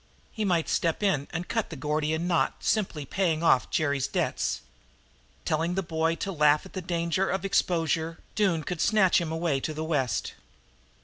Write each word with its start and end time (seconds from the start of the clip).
He 0.31 0.43
might 0.43 0.67
step 0.67 1.03
in 1.03 1.27
and 1.31 1.47
cut 1.47 1.69
the 1.69 1.75
Gordian 1.75 2.27
knot 2.27 2.61
by 2.61 2.63
simply 2.65 3.05
paying 3.05 3.43
off 3.43 3.69
Jerry's 3.69 4.07
debts. 4.07 4.61
Telling 5.45 5.75
the 5.75 5.83
boy 5.83 6.15
to 6.15 6.31
laugh 6.31 6.65
at 6.65 6.73
the 6.73 6.81
danger 6.81 7.29
of 7.29 7.45
exposure, 7.45 8.17
Doone 8.33 8.63
could 8.63 8.81
snatch 8.81 9.21
him 9.21 9.31
away 9.31 9.59
to 9.59 9.75
the 9.75 9.83
West. 9.83 10.33